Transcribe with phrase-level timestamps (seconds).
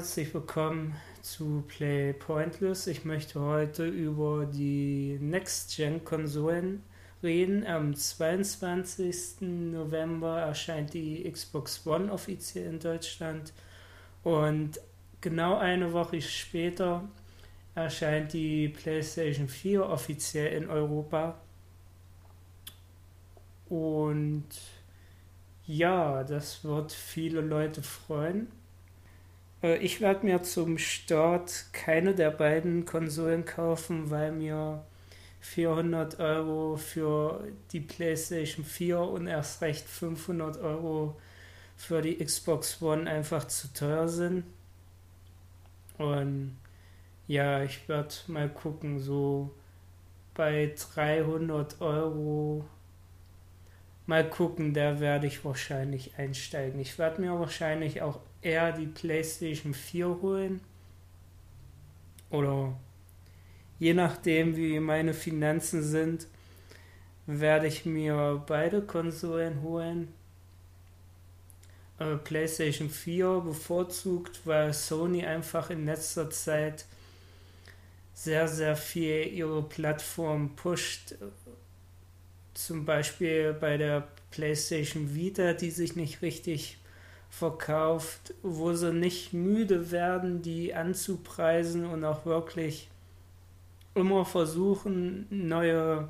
[0.00, 2.86] herzlich willkommen zu Play Pointless.
[2.86, 6.82] Ich möchte heute über die Next-Gen-Konsolen
[7.22, 7.66] reden.
[7.66, 9.42] Am 22.
[9.42, 13.52] November erscheint die Xbox One offiziell in Deutschland
[14.24, 14.80] und
[15.20, 17.06] genau eine Woche später
[17.74, 21.38] erscheint die PlayStation 4 offiziell in Europa.
[23.68, 24.48] Und
[25.66, 28.59] ja, das wird viele Leute freuen.
[29.62, 34.84] Äh, ich werde mir zum Start keine der beiden Konsolen kaufen, weil mir
[35.40, 41.18] 400 Euro für die PlayStation 4 und erst recht 500 Euro
[41.76, 44.44] für die Xbox One einfach zu teuer sind.
[45.98, 46.58] Und
[47.26, 49.50] ja, ich werde mal gucken, so
[50.34, 52.64] bei 300 Euro
[54.06, 56.80] mal gucken, da werde ich wahrscheinlich einsteigen.
[56.80, 60.60] Ich werde mir wahrscheinlich auch eher die PlayStation 4 holen.
[62.30, 62.76] Oder
[63.78, 66.26] je nachdem, wie meine Finanzen sind,
[67.26, 70.08] werde ich mir beide Konsolen holen.
[71.98, 76.86] Äh, PlayStation 4 bevorzugt, weil Sony einfach in letzter Zeit
[78.14, 81.14] sehr, sehr viel ihre Plattform pusht.
[82.54, 86.78] Zum Beispiel bei der PlayStation Vita, die sich nicht richtig
[87.30, 92.88] verkauft, wo sie nicht müde werden, die anzupreisen und auch wirklich
[93.94, 96.08] immer versuchen, neue,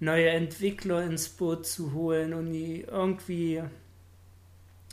[0.00, 3.62] neue Entwickler ins Boot zu holen und die irgendwie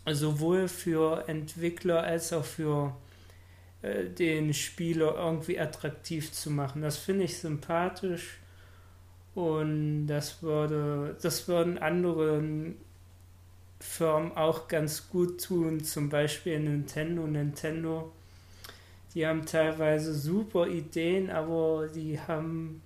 [0.06, 2.96] sowohl für Entwickler als auch für
[3.82, 6.82] äh, den Spieler irgendwie attraktiv zu machen.
[6.82, 8.38] Das finde ich sympathisch
[9.34, 12.78] und das würde, das würden anderen
[13.86, 17.26] Firmen auch ganz gut tun, zum Beispiel Nintendo.
[17.28, 18.12] Nintendo,
[19.14, 22.82] die haben teilweise super Ideen, aber die haben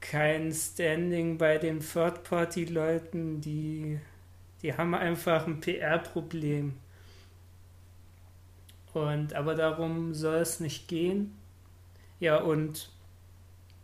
[0.00, 3.98] kein Standing bei den Third-Party-Leuten, die,
[4.62, 6.74] die haben einfach ein PR-Problem.
[8.94, 11.34] Und aber darum soll es nicht gehen.
[12.20, 12.90] Ja, und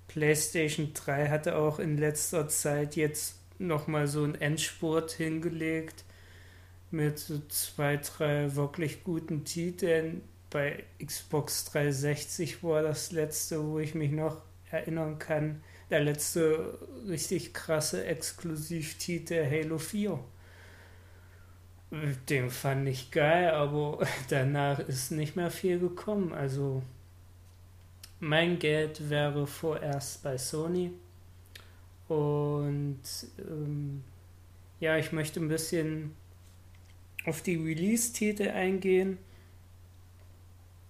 [0.08, 6.04] PlayStation 3 hatte auch in letzter Zeit jetzt nochmal so einen Endspurt hingelegt
[6.91, 10.22] mit so zwei, drei wirklich guten Titeln.
[10.50, 17.54] Bei Xbox 360 war das letzte, wo ich mich noch erinnern kann, der letzte richtig
[17.54, 20.18] krasse Exklusivtitel Halo 4.
[22.28, 26.32] Den fand ich geil, aber danach ist nicht mehr viel gekommen.
[26.32, 26.82] Also
[28.20, 30.92] mein Geld wäre vorerst bei Sony.
[32.08, 33.00] Und
[33.38, 34.02] ähm,
[34.80, 36.14] ja, ich möchte ein bisschen
[37.26, 39.19] auf die Release-Titel eingehen.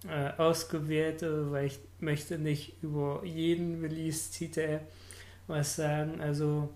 [0.07, 4.79] Äh, ausgewählte, weil ich möchte nicht über jeden Release-Titel
[5.47, 6.21] was sagen.
[6.21, 6.69] Also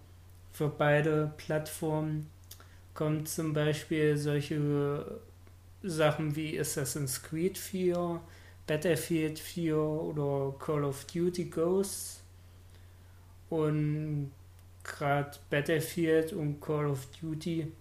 [0.52, 2.30] für beide Plattformen
[2.94, 5.22] kommt zum Beispiel solche
[5.84, 8.20] Sachen wie Assassin's Creed 4,
[8.68, 12.23] Battlefield 4 oder Call of Duty Ghosts
[13.54, 14.32] und
[14.84, 17.72] gerade Battlefield und Call of Duty,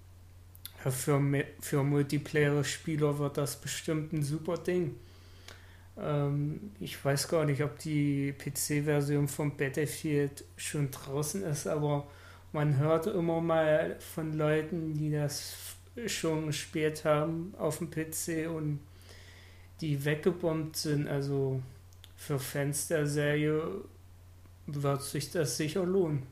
[0.90, 4.96] für, für Multiplayer-Spieler wird das bestimmt ein super Ding.
[5.96, 12.06] Ähm, ich weiß gar nicht, ob die PC-Version von Battlefield schon draußen ist, aber
[12.52, 15.54] man hört immer mal von Leuten, die das
[16.06, 18.80] schon gespielt haben auf dem PC und
[19.80, 21.08] die weggebombt sind.
[21.08, 21.62] Also
[22.16, 23.62] für Fans der Serie
[24.66, 26.26] wird sich das sicher lohnen.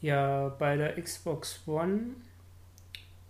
[0.00, 2.14] Ja, bei der Xbox One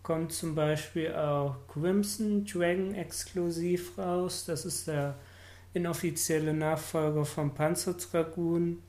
[0.03, 4.44] kommt zum Beispiel auch Crimson Dragon exklusiv raus.
[4.47, 5.16] Das ist der
[5.75, 8.82] inoffizielle Nachfolger von Panzer Dragoon.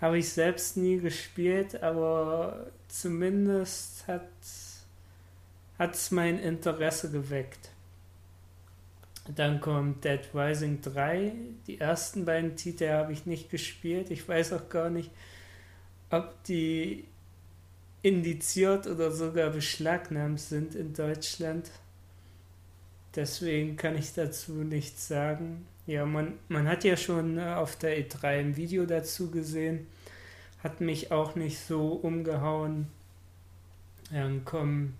[0.00, 7.70] Habe ich selbst nie gespielt, aber zumindest hat es mein Interesse geweckt.
[9.34, 11.32] Dann kommt Dead Rising 3.
[11.66, 14.10] Die ersten beiden Titel habe ich nicht gespielt.
[14.10, 15.10] Ich weiß auch gar nicht,
[16.10, 17.04] ob die
[18.02, 21.70] indiziert oder sogar beschlagnahmt sind in Deutschland.
[23.14, 25.66] Deswegen kann ich dazu nichts sagen.
[25.86, 29.86] Ja, man, man hat ja schon äh, auf der E3 ein Video dazu gesehen.
[30.62, 32.86] Hat mich auch nicht so umgehauen.
[34.12, 34.96] Dann kommen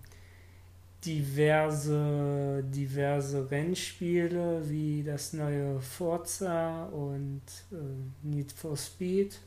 [1.05, 9.39] diverse, diverse Rennspiele wie das neue Forza und äh, Need for Speed.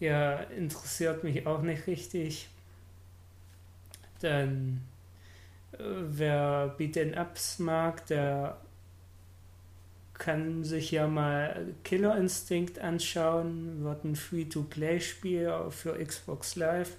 [0.00, 2.48] Ja, interessiert mich auch nicht richtig.
[4.20, 4.82] Dann
[5.72, 8.58] Äh, wer Beat'em Ups mag, der
[10.14, 16.96] kann sich ja mal Killer Instinct anschauen, wird ein Free-to-Play-Spiel für Xbox Live.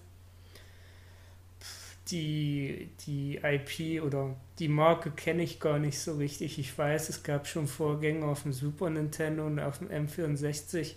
[2.10, 6.60] Die, die IP oder die Marke kenne ich gar nicht so richtig.
[6.60, 10.96] Ich weiß, es gab schon Vorgänger auf dem Super Nintendo und auf dem M64.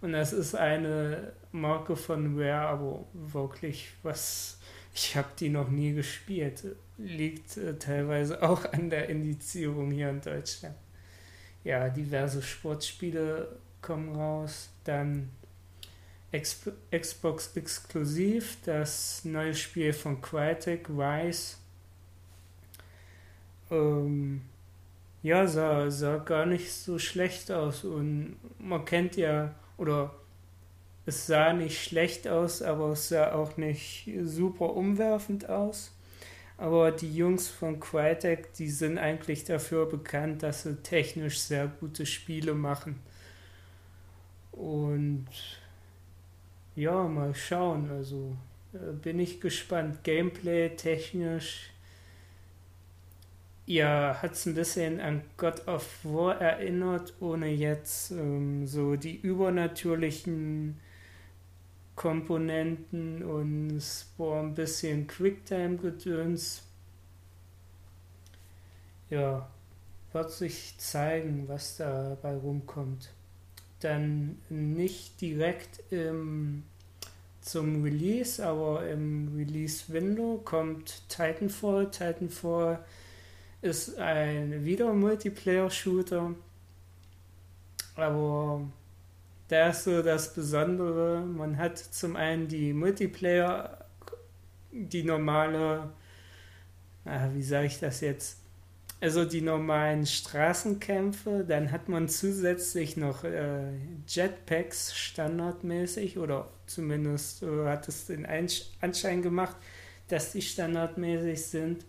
[0.00, 4.58] Und das ist eine Marke von Rare, aber wirklich was.
[4.94, 6.64] Ich habe die noch nie gespielt.
[6.98, 10.74] Liegt äh, teilweise auch an der Indizierung hier in Deutschland
[11.64, 14.70] ja, diverse Sportspiele kommen raus.
[14.84, 15.30] Dann
[16.32, 21.56] Xbox exklusiv das neue Spiel von Crytek, Rise.
[23.70, 24.42] Ähm,
[25.22, 30.14] ja, sah, sah gar nicht so schlecht aus und man kennt ja, oder
[31.04, 35.92] es sah nicht schlecht aus, aber es sah auch nicht super umwerfend aus.
[36.56, 42.06] Aber die Jungs von Crytek, die sind eigentlich dafür bekannt, dass sie technisch sehr gute
[42.06, 43.00] Spiele machen.
[44.52, 45.26] Und
[46.76, 47.90] ja, mal schauen.
[47.90, 48.36] Also
[48.72, 50.04] äh, bin ich gespannt.
[50.04, 51.70] Gameplay technisch.
[53.66, 59.16] Ja, hat es ein bisschen an God of War erinnert, ohne jetzt ähm, so die
[59.16, 60.80] übernatürlichen
[61.94, 63.80] Komponenten und
[64.18, 66.62] war ein bisschen Quicktime-Gedöns.
[69.10, 69.48] Ja,
[70.12, 73.10] wird sich zeigen, was dabei rumkommt.
[73.82, 76.62] Dann nicht direkt im,
[77.40, 81.90] zum Release, aber im Release-Window kommt Titanfall.
[81.90, 82.84] Titanfall
[83.60, 86.34] ist ein wieder Multiplayer-Shooter,
[87.96, 88.62] aber
[89.48, 93.84] da ist so das Besondere, man hat zum einen die Multiplayer,
[94.70, 95.92] die normale,
[97.04, 98.41] ah, wie sage ich das jetzt,
[99.02, 103.72] also die normalen Straßenkämpfe, dann hat man zusätzlich noch äh,
[104.08, 108.26] Jetpacks standardmäßig oder zumindest äh, hat es den
[108.80, 109.56] Anschein gemacht,
[110.08, 111.84] dass die standardmäßig sind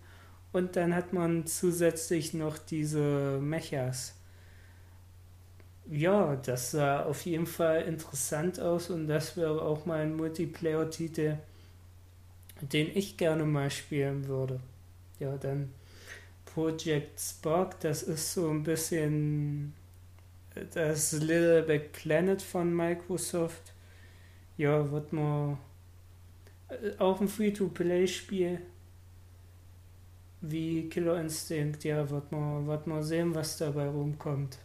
[0.51, 4.15] und dann hat man zusätzlich noch diese Mechas
[5.89, 11.38] ja, das sah auf jeden Fall interessant aus und das wäre auch mal ein Multiplayer-Titel,
[12.62, 14.60] den ich gerne mal spielen würde.
[15.19, 15.71] Ja, dann
[16.54, 19.74] Project Spark, das ist so ein bisschen
[20.74, 23.74] das Little Big Planet von Microsoft.
[24.58, 25.58] Ja, wird man
[26.70, 28.60] äh, auch ein Free-to-Play-Spiel
[30.42, 34.60] wie Killer Instinct, ja, wird man, wird man sehen, was dabei rumkommt.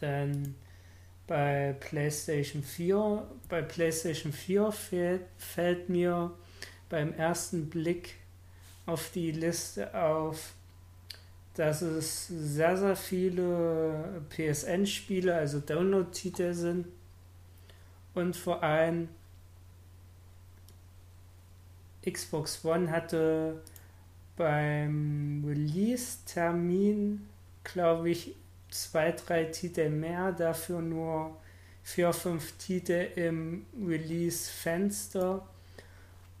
[0.00, 0.56] Denn
[1.26, 6.32] bei PlayStation 4, bei PlayStation 4 fällt, fällt mir
[6.88, 8.16] beim ersten Blick
[8.86, 10.54] auf die Liste auf,
[11.54, 16.86] dass es sehr, sehr viele PSN-Spiele, also Download-Titel sind
[18.14, 19.08] und vor allem
[22.08, 23.62] Xbox One hatte
[24.36, 27.26] beim Release-Termin,
[27.64, 28.34] glaube ich,
[28.70, 31.36] zwei, drei Titel mehr, dafür nur
[31.82, 35.46] vier, fünf Titel im Release-Fenster.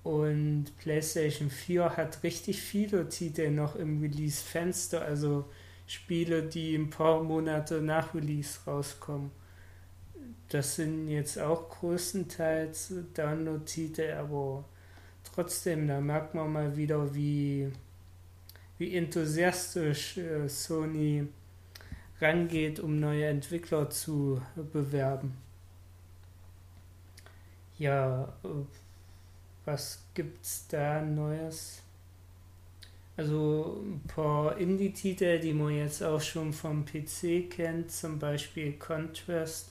[0.06, 5.46] Und PlayStation 4 hat richtig viele Titel noch im Release-Fenster, also
[5.88, 9.32] Spiele, die ein paar Monate nach Release rauskommen.
[10.48, 14.64] Das sind jetzt auch größtenteils Download-Titel, aber
[15.24, 17.72] trotzdem, da merkt man mal wieder, wie,
[18.78, 21.26] wie enthusiastisch äh, Sony
[22.20, 24.40] rangeht, um neue Entwickler zu
[24.72, 25.36] bewerben.
[27.76, 28.32] Ja,
[29.66, 31.82] was gibt's da Neues?
[33.16, 39.70] Also ein paar Indie-Titel, die man jetzt auch schon vom PC kennt, zum Beispiel Contrast,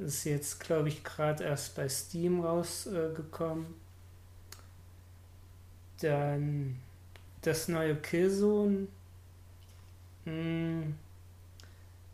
[0.00, 3.66] ist jetzt, glaube ich, gerade erst bei Steam rausgekommen.
[3.66, 3.70] Äh,
[6.00, 6.76] Dann
[7.42, 8.88] das neue Killzone.
[10.24, 10.94] Hm,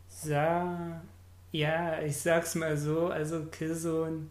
[0.07, 1.01] sah,
[1.51, 4.27] ja, ich sag's mal so, also Killzone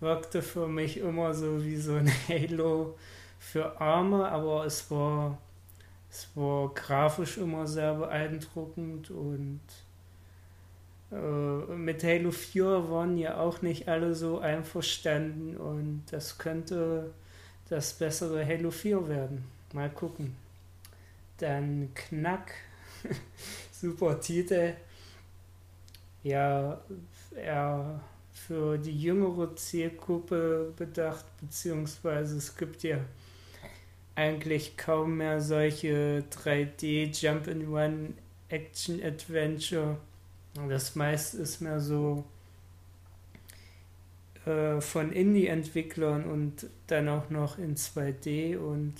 [0.00, 2.96] wirkte für mich immer so wie so ein Halo
[3.38, 5.38] für Arme, aber es war,
[6.10, 9.60] es war grafisch immer sehr beeindruckend und
[11.12, 17.12] äh, mit Halo 4 waren ja auch nicht alle so einverstanden und das könnte
[17.68, 19.44] das bessere Halo 4 werden.
[19.72, 20.34] Mal gucken.
[21.38, 22.52] Dann Knack,
[23.72, 24.74] super Titel
[26.22, 26.78] ja
[27.34, 28.00] eher
[28.46, 32.98] für die jüngere Zielgruppe bedacht, beziehungsweise es gibt ja
[34.14, 38.14] eigentlich kaum mehr solche 3D Jump and Run
[38.48, 39.98] Action Adventure.
[40.68, 42.24] Das meiste ist mehr so
[44.46, 48.94] äh, von Indie-Entwicklern und dann auch noch in 2D und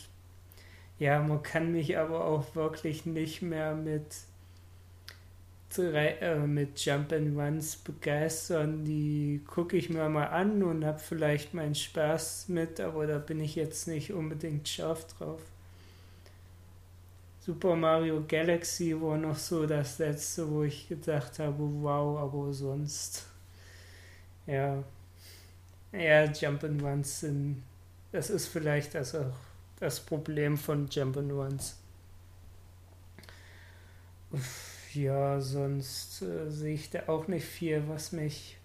[0.99, 4.04] ja, man kann mich aber auch wirklich nicht mehr mit
[5.79, 8.85] äh, mit Jump and Runs begeistern.
[8.85, 13.41] Die gucke ich mir mal an und habe vielleicht meinen Spaß mit, aber da bin
[13.41, 15.41] ich jetzt nicht unbedingt scharf drauf.
[17.41, 23.27] Super Mario Galaxy war noch so das letzte, wo ich gedacht habe, wow, aber sonst,
[24.47, 24.83] ja,
[25.93, 27.62] ja, Jump and Runs sind,
[28.12, 29.35] das ist vielleicht das auch
[29.79, 31.77] das Problem von Jump and Runs.
[34.33, 38.59] Uff ja, sonst äh, sehe ich da auch nicht viel, was mich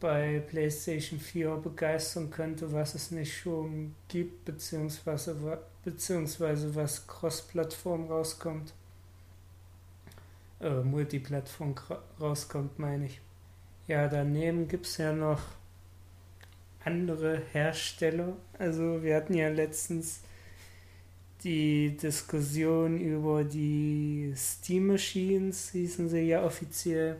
[0.00, 8.72] bei PlayStation 4 begeistern könnte, was es nicht schon gibt, beziehungsweise, beziehungsweise was Cross-Plattform rauskommt.
[10.60, 11.74] Äh, Multiplattform
[12.18, 13.20] rauskommt, meine ich.
[13.88, 15.40] Ja, daneben gibt es ja noch
[16.84, 18.36] andere Hersteller.
[18.58, 20.20] Also wir hatten ja letztens
[21.44, 27.16] die Diskussion über die Steam Machines, hießen sie ja offiziell.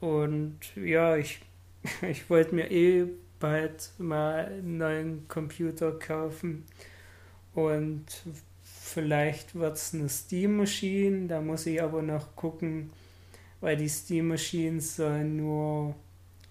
[0.00, 1.40] Und ja, ich,
[2.02, 3.06] ich wollte mir eh
[3.38, 6.64] bald mal einen neuen Computer kaufen.
[7.54, 8.04] Und
[8.62, 12.90] vielleicht wird es eine Steam Machine, da muss ich aber noch gucken,
[13.60, 15.94] weil die Steam Machines sollen nur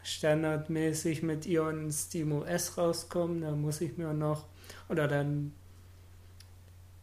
[0.04, 3.42] standardmäßig mit ihren Steam OS rauskommen.
[3.42, 4.46] Da muss ich mir noch
[4.90, 5.54] oder dann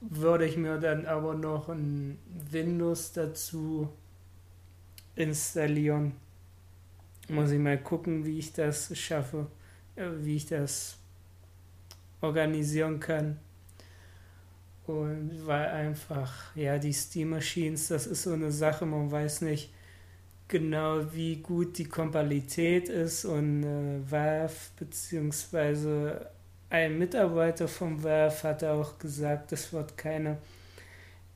[0.01, 2.19] würde ich mir dann aber noch ein
[2.51, 3.89] Windows dazu
[5.15, 6.13] installieren.
[7.29, 9.47] Muss ich mal gucken, wie ich das schaffe,
[9.95, 10.97] äh, wie ich das
[12.21, 13.39] organisieren kann.
[14.87, 19.73] Und weil einfach, ja, die Steam Machines, das ist so eine Sache, man weiß nicht
[20.49, 26.27] genau, wie gut die Kompatibilität ist und äh, Valve bzw
[26.73, 30.39] ein Mitarbeiter vom Valve hat auch gesagt, es wird keine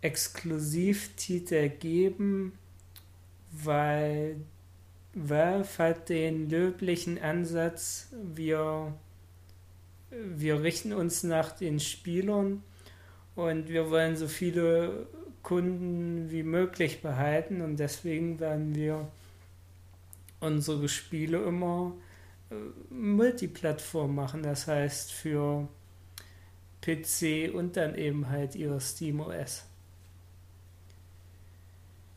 [0.00, 2.54] Exklusivtitel geben,
[3.52, 4.36] weil
[5.12, 8.94] Valve hat den löblichen Ansatz, wir,
[10.10, 12.62] wir richten uns nach den Spielern
[13.34, 15.06] und wir wollen so viele
[15.42, 19.06] Kunden wie möglich behalten und deswegen werden wir
[20.40, 21.92] unsere Spiele immer
[22.90, 25.68] Multiplattform machen, das heißt für
[26.80, 29.64] PC und dann eben halt ihre SteamOS.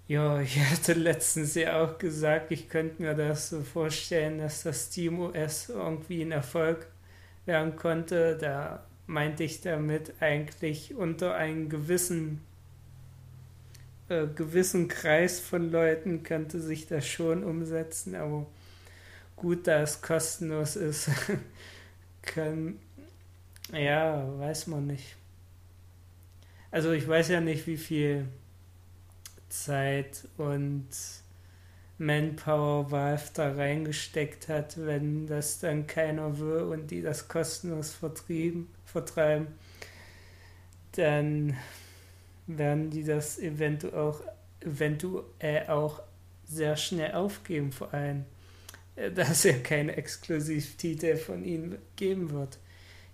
[0.07, 4.87] Ja, ich hatte letztens ja auch gesagt, ich könnte mir das so vorstellen, dass das
[4.87, 6.87] SteamOS irgendwie ein Erfolg
[7.45, 8.37] werden konnte.
[8.37, 12.41] Da meinte ich damit eigentlich unter einem gewissen
[14.09, 18.47] äh, gewissen Kreis von Leuten könnte sich das schon umsetzen, aber
[19.39, 21.09] gut, da es kostenlos ist,
[22.21, 22.79] können,
[23.71, 25.15] ja, weiß man nicht.
[26.71, 28.27] Also ich weiß ja nicht, wie viel
[29.49, 30.87] Zeit und
[31.97, 38.69] Manpower Valve da reingesteckt hat, wenn das dann keiner will und die das kostenlos vertrieben,
[38.85, 39.47] vertreiben,
[40.93, 41.57] dann
[42.47, 44.21] werden die das eventuell auch,
[44.61, 46.01] eventuell auch
[46.45, 48.25] sehr schnell aufgeben, vor allem
[49.15, 52.57] dass er keine Exklusivtitel von ihnen geben wird.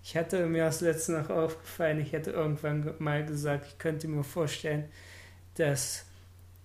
[0.04, 4.24] Ich hatte mir das letzte noch aufgefallen, ich hätte irgendwann mal gesagt, ich könnte mir
[4.24, 4.86] vorstellen,
[5.56, 6.06] dass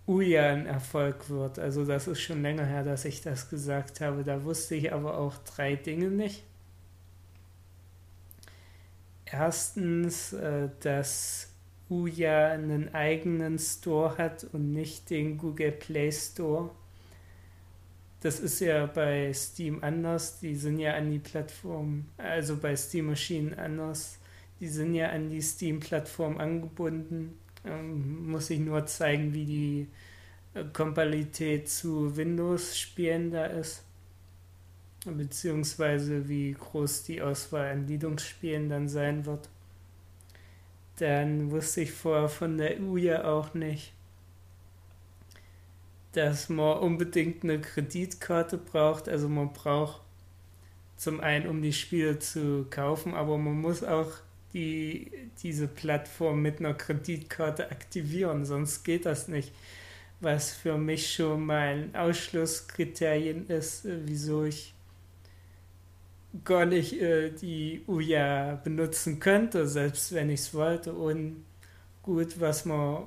[0.07, 1.59] Uja ein Erfolg wird.
[1.59, 4.25] Also das ist schon länger her, dass ich das gesagt habe.
[4.25, 6.43] Da wusste ich aber auch drei Dinge nicht.
[9.25, 11.49] Erstens, äh, dass
[11.89, 16.71] Uja einen eigenen Store hat und nicht den Google Play Store.
[18.21, 20.41] Das ist ja bei Steam anders.
[20.41, 24.19] Die sind ja an die Plattform, also bei Steam Maschinen anders.
[24.61, 27.39] Die sind ja an die Steam-Plattform angebunden.
[27.65, 29.89] Ähm, muss ich nur zeigen, wie die
[30.55, 33.85] äh, Kompatibilität zu Windows-Spielen da ist.
[35.07, 39.49] Beziehungsweise wie groß die Auswahl an Linux-Spielen dann sein wird.
[40.99, 43.95] Dann wusste ich vorher von der EU ja auch nicht,
[46.13, 49.09] dass man unbedingt eine Kreditkarte braucht.
[49.09, 50.01] Also man braucht
[50.97, 54.11] zum einen, um die Spiele zu kaufen, aber man muss auch
[54.53, 55.11] die,
[55.43, 59.53] diese Plattform mit einer Kreditkarte aktivieren, sonst geht das nicht.
[60.21, 64.75] Was für mich schon mal ein Ausschlusskriterien ist, wieso ich
[66.45, 70.93] gar nicht äh, die Uja benutzen könnte, selbst wenn ich es wollte.
[70.93, 71.45] Und
[72.03, 73.05] gut, was man,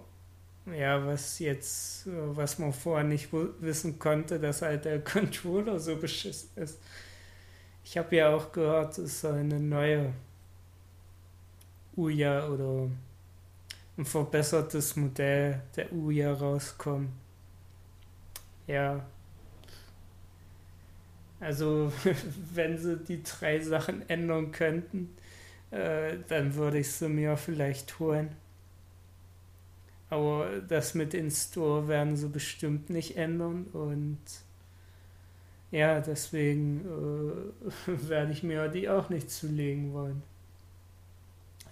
[0.65, 6.49] ja, was jetzt, was man vorher nicht wissen konnte, dass halt der Controller so beschissen
[6.55, 6.79] ist.
[7.83, 10.13] Ich habe ja auch gehört, es soll eine neue
[11.95, 12.89] Uja oder
[13.97, 17.11] ein verbessertes Modell der Uja rauskommen.
[18.65, 19.05] Ja,
[21.43, 21.91] also
[22.53, 25.13] wenn sie die drei Sachen ändern könnten,
[25.71, 28.35] äh, dann würde ich sie mir vielleicht holen.
[30.13, 34.19] Aber das mit in Store werden sie bestimmt nicht ändern und
[35.71, 36.85] ja, deswegen
[37.87, 40.21] äh, werde ich mir die auch nicht zulegen wollen.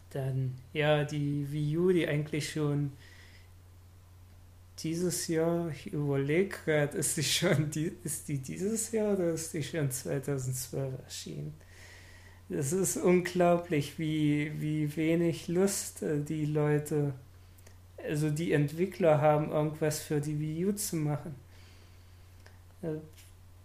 [0.10, 2.94] Dann, ja, die Wii U, die eigentlich schon
[4.80, 9.54] dieses Jahr, ich überlege gerade, ist die schon, die, ist die dieses Jahr oder ist
[9.54, 11.54] die schon 2012 erschienen?
[12.50, 17.14] Es ist unglaublich, wie, wie wenig Lust äh, die Leute,
[18.08, 21.36] also die Entwickler haben, irgendwas für die Wii U zu machen.
[22.82, 22.96] Äh,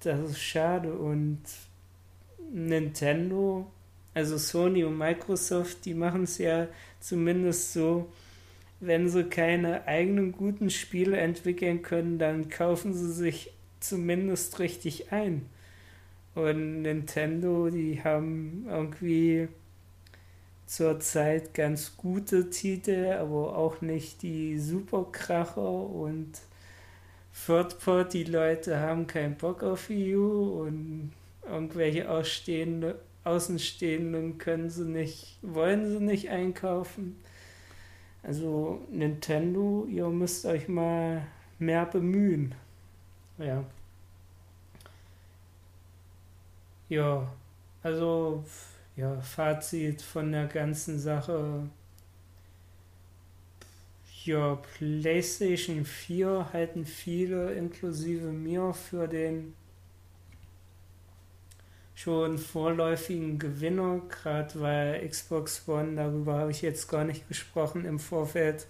[0.00, 1.40] das ist schade und
[2.52, 3.70] Nintendo,
[4.14, 6.68] also Sony und Microsoft, die machen es ja
[7.00, 8.10] zumindest so,
[8.80, 15.46] wenn sie keine eigenen guten Spiele entwickeln können, dann kaufen sie sich zumindest richtig ein.
[16.34, 19.48] Und Nintendo, die haben irgendwie
[20.66, 26.40] zurzeit ganz gute Titel, aber auch nicht die Superkracher und
[27.46, 31.12] Third-Party-Leute haben keinen Bock auf EU und
[31.48, 37.16] irgendwelche Ausstehende, Außenstehenden können sie nicht, wollen sie nicht einkaufen.
[38.22, 41.26] Also Nintendo, ihr müsst euch mal
[41.58, 42.54] mehr bemühen.
[43.38, 43.64] Ja.
[46.88, 47.28] Ja,
[47.82, 48.44] also
[48.96, 51.68] ja, Fazit von der ganzen Sache.
[54.24, 59.54] Ja, PlayStation 4 halten viele, inklusive mir, für den
[61.94, 67.98] schon vorläufigen Gewinner, gerade weil Xbox One, darüber habe ich jetzt gar nicht gesprochen, im
[67.98, 68.66] Vorfeld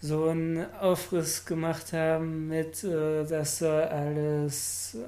[0.00, 4.98] so einen Aufriss gemacht haben mit, äh, das soll alles,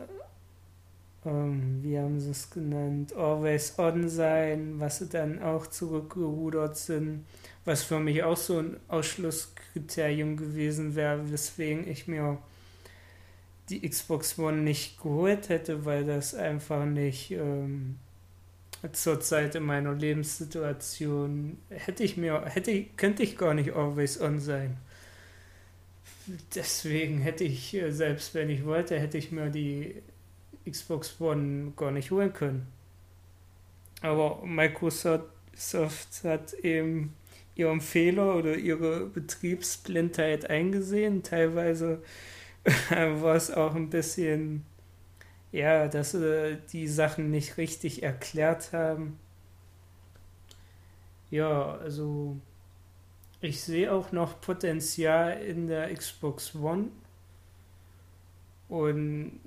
[1.26, 7.26] ähm, wie haben sie es genannt, always on sein, was sie dann auch zurückgerudert sind,
[7.64, 12.38] was für mich auch so ein Ausschlusskriterium gewesen wäre, weswegen ich mir
[13.68, 17.96] die Xbox One nicht geholt hätte, weil das einfach nicht ähm,
[18.92, 24.38] zur Zeit in meiner Lebenssituation hätte ich mir, hätte könnte ich gar nicht always on
[24.38, 24.76] sein.
[26.54, 29.96] Deswegen hätte ich, äh, selbst wenn ich wollte, hätte ich mir die
[30.68, 32.66] Xbox One gar nicht holen können.
[34.02, 35.28] Aber Microsoft
[36.24, 37.14] hat eben
[37.54, 42.02] ihren Fehler oder ihre Betriebsblindheit eingesehen, teilweise
[42.90, 44.64] war es auch ein bisschen,
[45.52, 49.18] ja, dass sie die Sachen nicht richtig erklärt haben.
[51.30, 52.36] Ja, also
[53.40, 56.88] ich sehe auch noch Potenzial in der Xbox One.
[58.68, 59.40] Und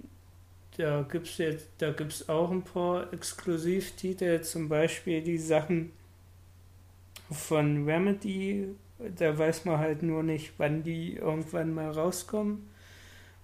[0.80, 5.92] da gibt es jetzt, da gibt es auch ein paar Exklusivtitel, zum Beispiel die Sachen
[7.30, 8.70] von Remedy.
[9.18, 12.70] Da weiß man halt nur nicht, wann die irgendwann mal rauskommen.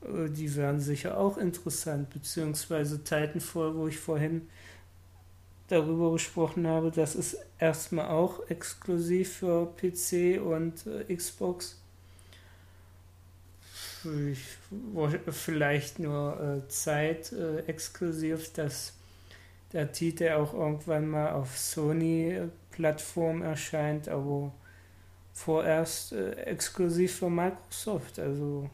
[0.01, 4.47] Äh, die wären sicher auch interessant, beziehungsweise Titanfall, wo ich vorhin
[5.67, 11.81] darüber gesprochen habe, das ist erstmal auch exklusiv für PC und äh, Xbox.
[15.31, 18.93] Vielleicht nur äh, Zeit äh, exklusiv, dass
[19.73, 24.53] der Titel auch irgendwann mal auf Sony-Plattform erscheint, aber
[25.33, 28.19] vorerst äh, exklusiv für Microsoft.
[28.19, 28.69] Also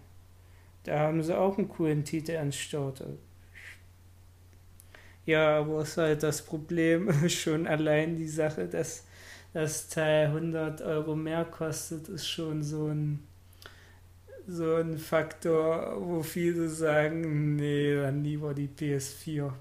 [0.84, 3.04] da haben sie auch einen coolen Titel an Start.
[5.26, 9.06] Ja, aber ist halt das Problem, schon allein die Sache, dass
[9.54, 13.28] das Teil 100 Euro mehr kostet, ist schon so ein,
[14.52, 19.52] so ein Faktor, wo viele sagen, nee, dann lieber die PS4.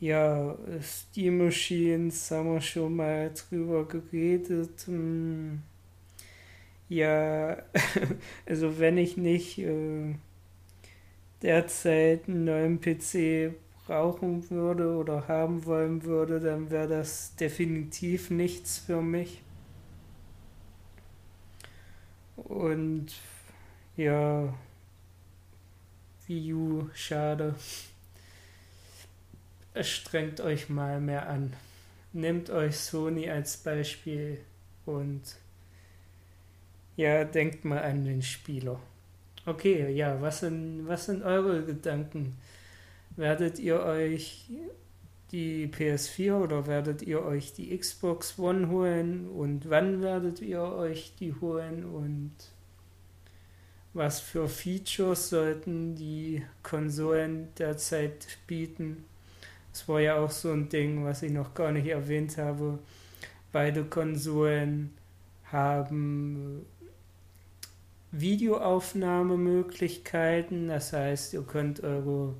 [0.00, 4.86] Ja, Steam Machines haben wir schon mal drüber geredet.
[4.86, 5.62] Hm
[6.88, 7.58] ja,
[8.46, 10.14] also wenn ich nicht äh,
[11.42, 13.54] derzeit einen neuen PC
[13.86, 19.42] brauchen würde oder haben wollen würde, dann wäre das definitiv nichts für mich.
[22.44, 23.08] Und
[23.96, 24.54] ja,
[26.26, 27.54] Wii U, schade.
[29.80, 31.54] strengt euch mal mehr an.
[32.12, 34.38] Nehmt euch Sony als Beispiel
[34.86, 35.22] und
[36.96, 38.80] ja, denkt mal an den Spieler.
[39.44, 42.36] Okay, ja, was sind, was sind eure Gedanken?
[43.16, 44.48] Werdet ihr euch
[45.32, 51.12] die PS4 oder werdet ihr euch die Xbox One holen und wann werdet ihr euch
[51.18, 52.32] die holen und
[53.92, 59.04] was für Features sollten die Konsolen derzeit bieten?
[59.72, 62.78] Das war ja auch so ein Ding, was ich noch gar nicht erwähnt habe.
[63.52, 64.94] Beide Konsolen
[65.44, 66.66] haben
[68.12, 72.34] Videoaufnahmemöglichkeiten, das heißt, ihr könnt eure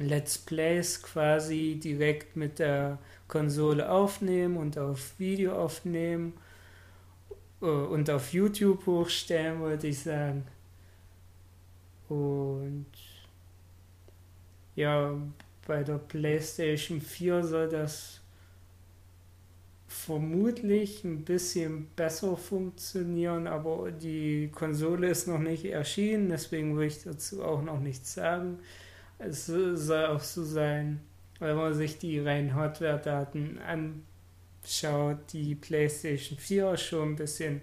[0.00, 6.32] Let's Plays quasi direkt mit der Konsole aufnehmen und auf Video aufnehmen
[7.60, 10.46] äh, und auf YouTube hochstellen, wollte ich sagen.
[12.08, 12.86] Und
[14.74, 15.14] ja,
[15.66, 18.20] bei der PlayStation 4 soll das
[19.86, 27.02] vermutlich ein bisschen besser funktionieren, aber die Konsole ist noch nicht erschienen, deswegen will ich
[27.02, 28.60] dazu auch noch nichts sagen.
[29.22, 31.00] Es soll auch so sein,
[31.40, 37.60] wenn man sich die reinen Hardware-Daten anschaut, die PlayStation 4 schon ein bisschen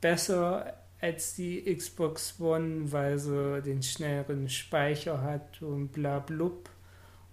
[0.00, 6.68] besser als die Xbox One, weil sie den schnelleren Speicher hat und bla blub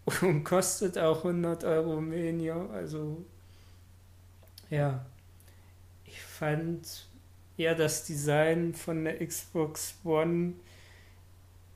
[0.21, 2.69] und kostet auch 100 Euro weniger.
[2.71, 3.25] Also
[4.69, 5.05] ja,
[6.05, 7.07] ich fand
[7.57, 10.53] ja das Design von der Xbox One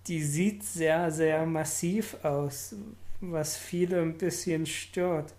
[0.07, 2.75] die sieht sehr, sehr massiv aus,
[3.19, 5.33] was viele ein bisschen stört.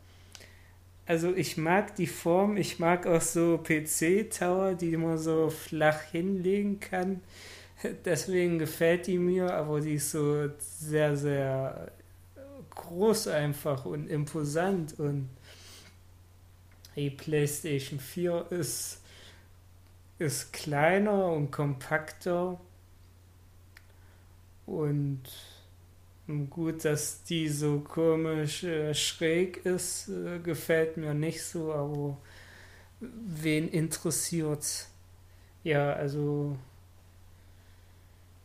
[1.07, 6.81] Also ich mag die Form, ich mag auch so PC-Tower, die man so flach hinlegen
[6.81, 7.23] kann.
[8.05, 11.93] Deswegen gefällt die mir, aber die ist so sehr, sehr
[12.71, 15.31] groß einfach und imposant und
[16.95, 19.01] die PlayStation 4 ist,
[20.19, 22.61] ist kleiner und kompakter
[24.69, 25.23] und
[26.51, 32.19] gut, dass die so komisch äh, schräg ist, äh, gefällt mir nicht so, aber
[33.01, 34.91] wen interessiert's?
[35.65, 36.57] Ja, also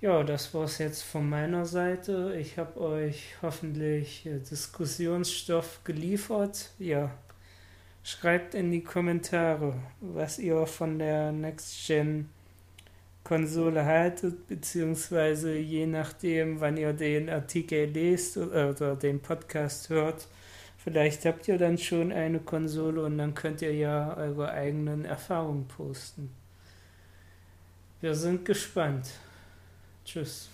[0.02, 2.36] ja, das war's jetzt von meiner Seite.
[2.40, 6.72] Ich habe euch hoffentlich äh, Diskussionsstoff geliefert.
[6.80, 7.12] Ja,
[8.04, 12.30] schreibt in die Kommentare, was ihr von der Next Gen
[13.24, 20.28] Konsole haltet, beziehungsweise je nachdem, wann ihr den Artikel lest oder den Podcast hört,
[20.78, 25.68] vielleicht habt ihr dann schon eine Konsole und dann könnt ihr ja eure eigenen Erfahrungen
[25.68, 26.32] posten.
[28.02, 29.12] Wir sind gespannt.
[30.04, 30.53] Tschüss.